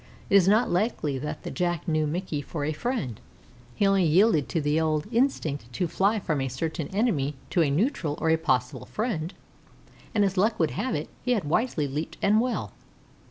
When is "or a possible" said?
8.19-8.87